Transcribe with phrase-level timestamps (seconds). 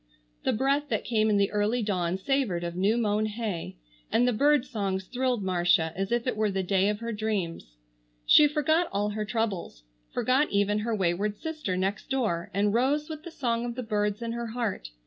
[0.45, 3.77] The breath that came in the early dawn savored of new mown hay,
[4.11, 7.75] and the bird songs thrilled Marcia as if it were the day of her dreams.
[8.25, 13.21] She forgot all her troubles; forgot even her wayward sister next door; and rose with
[13.21, 14.89] the song of the birds in her heart.